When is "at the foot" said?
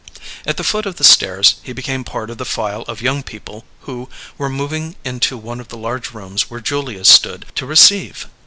0.47-0.87